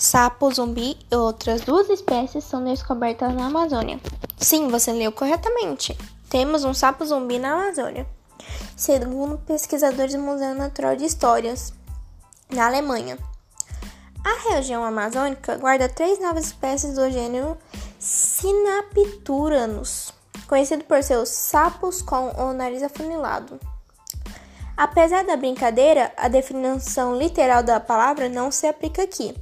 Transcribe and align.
sapo, 0.00 0.50
zumbi 0.50 0.96
e 1.12 1.14
outras 1.14 1.60
duas 1.60 1.90
espécies 1.90 2.44
são 2.44 2.64
descobertas 2.64 3.34
na 3.34 3.46
Amazônia. 3.46 4.00
Sim, 4.38 4.68
você 4.68 4.92
leu 4.92 5.12
corretamente. 5.12 5.96
Temos 6.30 6.64
um 6.64 6.72
sapo 6.72 7.04
zumbi 7.04 7.38
na 7.38 7.52
Amazônia. 7.52 8.06
Segundo 8.74 9.36
pesquisadores 9.36 10.14
do 10.14 10.20
Museu 10.20 10.54
Natural 10.54 10.96
de 10.96 11.04
Histórias, 11.04 11.74
na 12.48 12.66
Alemanha. 12.66 13.18
A 14.24 14.54
região 14.54 14.82
amazônica 14.82 15.58
guarda 15.58 15.86
três 15.86 16.18
novas 16.18 16.46
espécies 16.46 16.94
do 16.94 17.10
gênero 17.10 17.58
Sinapturanus, 17.98 20.14
conhecido 20.48 20.84
por 20.84 21.02
seus 21.02 21.28
sapos 21.28 22.00
com 22.00 22.30
o 22.40 22.54
nariz 22.54 22.82
afunilado. 22.82 23.60
Apesar 24.74 25.24
da 25.24 25.36
brincadeira, 25.36 26.10
a 26.16 26.26
definição 26.26 27.14
literal 27.14 27.62
da 27.62 27.78
palavra 27.78 28.30
não 28.30 28.50
se 28.50 28.66
aplica 28.66 29.02
aqui. 29.02 29.36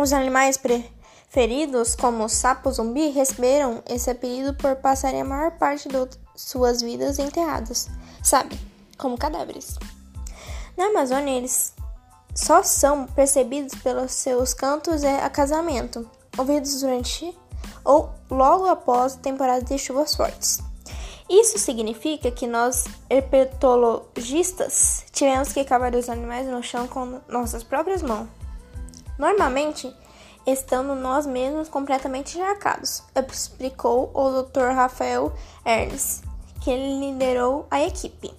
Os 0.00 0.14
animais 0.14 0.56
preferidos, 0.56 1.94
como 1.94 2.24
o 2.24 2.28
sapo 2.28 2.72
zumbi, 2.72 3.10
receberam 3.10 3.82
esse 3.86 4.08
apelido 4.08 4.54
por 4.54 4.74
passarem 4.76 5.20
a 5.20 5.24
maior 5.26 5.50
parte 5.58 5.90
de 5.90 5.94
suas 6.34 6.80
vidas 6.80 7.18
enterrados, 7.18 7.86
sabe? 8.22 8.58
Como 8.96 9.18
cadáveres. 9.18 9.76
Na 10.74 10.86
Amazônia, 10.86 11.36
eles 11.36 11.74
só 12.34 12.62
são 12.62 13.04
percebidos 13.08 13.74
pelos 13.82 14.12
seus 14.12 14.54
cantos 14.54 15.02
e 15.02 15.06
acasamento, 15.06 16.10
ouvidos 16.38 16.80
durante 16.80 17.36
ou 17.84 18.08
logo 18.30 18.68
após 18.68 19.16
temporadas 19.16 19.68
de 19.68 19.76
chuvas 19.76 20.14
fortes. 20.14 20.60
Isso 21.28 21.58
significa 21.58 22.30
que 22.30 22.46
nós, 22.46 22.86
herpetologistas, 23.10 25.04
tivemos 25.12 25.52
que 25.52 25.62
cavar 25.62 25.94
os 25.94 26.08
animais 26.08 26.46
no 26.46 26.62
chão 26.62 26.88
com 26.88 27.20
nossas 27.28 27.62
próprias 27.62 28.00
mãos. 28.00 28.40
Normalmente, 29.20 29.94
estando 30.46 30.94
nós 30.94 31.26
mesmos 31.26 31.68
completamente 31.68 32.38
encharcados, 32.38 33.02
explicou 33.14 34.10
o 34.14 34.42
Dr. 34.42 34.70
Rafael 34.74 35.30
Ernst, 35.62 36.24
que 36.62 36.74
liderou 36.74 37.66
a 37.70 37.82
equipe. 37.82 38.32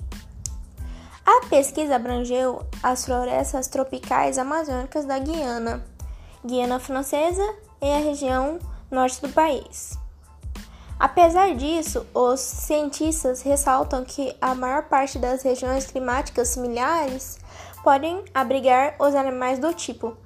A 1.23 1.45
pesquisa 1.45 1.97
abrangeu 1.97 2.65
as 2.81 3.05
florestas 3.05 3.67
tropicais 3.67 4.39
amazônicas 4.39 5.05
da 5.05 5.19
Guiana, 5.19 5.85
Guiana 6.43 6.79
Francesa 6.79 7.47
e 7.79 7.85
a 7.85 7.99
região 7.99 8.57
norte 8.89 9.21
do 9.21 9.29
país. 9.29 9.99
Apesar 10.99 11.53
disso, 11.53 12.07
os 12.11 12.39
cientistas 12.39 13.43
ressaltam 13.43 14.03
que 14.03 14.35
a 14.41 14.55
maior 14.55 14.85
parte 14.85 15.19
das 15.19 15.43
regiões 15.43 15.85
climáticas 15.85 16.47
similares 16.47 17.37
podem 17.83 18.25
abrigar 18.33 18.95
os 18.99 19.13
animais 19.13 19.59
do 19.59 19.71
tipo, 19.75 20.17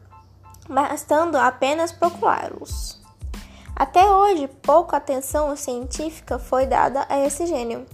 bastando 0.68 1.38
apenas 1.38 1.92
procurá-los. 1.92 3.02
Até 3.76 4.10
hoje, 4.10 4.48
pouca 4.48 4.98
atenção 4.98 5.56
científica 5.56 6.40
foi 6.40 6.66
dada 6.66 7.06
a 7.10 7.20
esse 7.26 7.46
gênero, 7.46 7.86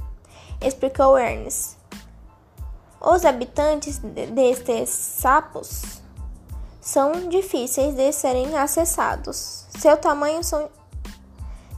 explicou 0.62 1.18
Ernest. 1.18 1.78
Os 3.00 3.26
habitantes 3.26 3.98
destes 3.98 4.90
sapos 4.90 6.02
são 6.80 7.30
difíceis 7.30 7.96
de 7.96 8.12
serem 8.12 8.56
acessados. 8.56 9.66
Seu 9.80 9.98
tamanho 9.98 10.44
são, 10.44 10.70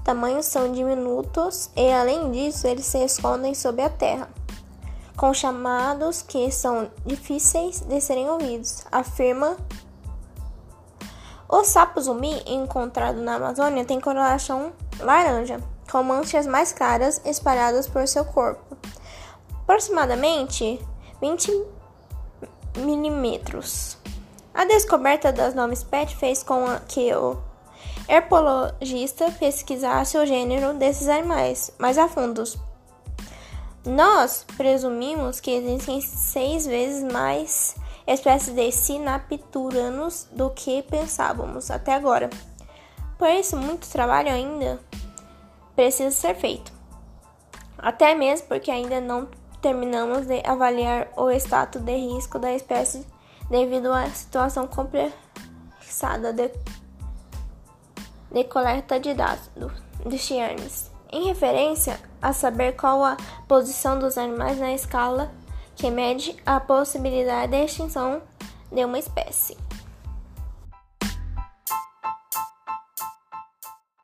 tamanhos 0.04 0.48
são 0.48 0.70
diminutos 0.70 1.70
e, 1.74 1.90
além 1.90 2.30
disso, 2.32 2.68
eles 2.68 2.86
se 2.86 2.98
escondem 3.06 3.56
sob 3.56 3.82
a 3.82 3.90
terra, 3.90 4.28
com 5.16 5.34
chamados 5.34 6.22
que 6.22 6.52
são 6.52 6.92
difíceis 7.06 7.80
de 7.80 8.02
serem 8.02 8.30
ouvidos, 8.30 8.86
afirma 8.92 9.56
o 11.54 11.64
sapo 11.64 12.02
zumbi 12.02 12.42
encontrado 12.48 13.22
na 13.22 13.36
Amazônia 13.36 13.86
tem 13.86 14.02
coloração 14.02 14.74
laranja, 15.00 15.62
com 15.92 16.02
manchas 16.02 16.48
mais 16.48 16.74
claras 16.74 17.22
espalhadas 17.24 17.86
por 17.86 18.08
seu 18.08 18.26
corpo, 18.26 18.76
aproximadamente 19.62 20.84
20 21.22 21.66
milímetros. 22.78 24.00
A 24.52 24.66
descoberta 24.66 25.32
das 25.32 25.54
novas 25.54 25.80
espécies 25.80 26.18
fez 26.20 26.42
com 26.42 26.66
que 26.88 27.14
o 27.14 27.38
herpologista 28.08 29.30
pesquisasse 29.38 30.18
o 30.18 30.26
gênero 30.26 30.74
desses 30.74 31.08
animais 31.08 31.72
mais 31.78 32.00
a 32.00 32.08
fundo. 32.08 32.44
Nós 33.86 34.44
presumimos 34.58 35.40
que 35.40 35.52
existem 35.52 36.02
seis 36.02 36.66
vezes 36.66 37.04
mais 37.14 37.76
espécies 38.06 38.54
de 38.54 38.72
sinapturanos 38.72 40.28
do 40.32 40.50
que 40.50 40.84
pensávamos 40.84 41.72
até 41.72 41.94
agora. 41.94 42.30
Por 43.18 43.30
isso, 43.30 43.56
muito 43.58 43.90
trabalho 43.90 44.30
ainda 44.30 44.80
precisa 45.76 46.12
ser 46.12 46.36
feito. 46.36 46.72
Até 47.78 48.16
mesmo 48.16 48.48
porque 48.48 48.72
ainda 48.72 49.00
não 49.02 49.28
terminamos 49.62 50.26
de 50.26 50.42
avaliar 50.46 51.08
o 51.16 51.32
status 51.32 51.82
de 51.82 51.96
risco 51.96 52.38
da 52.38 52.54
espécie 52.54 53.06
devido 53.50 53.92
à 53.94 54.10
situação 54.10 54.68
complexada 54.68 56.34
de, 56.34 56.52
de 58.32 58.44
coleta 58.46 59.00
de 59.00 59.14
dados 59.14 59.50
de 60.06 60.18
Chianes, 60.18 60.92
em 61.12 61.28
referência 61.28 62.00
a 62.22 62.34
saber 62.34 62.74
qual 62.74 63.04
a 63.04 63.16
posição 63.48 63.98
dos 64.00 64.18
animais 64.18 64.60
na 64.60 64.74
escala 64.74 65.32
que 65.76 65.90
mede 65.90 66.36
a 66.46 66.60
possibilidade 66.60 67.52
de 67.52 67.64
extinção 67.64 68.22
de 68.72 68.86
uma 68.86 69.00
espécie. 69.00 69.58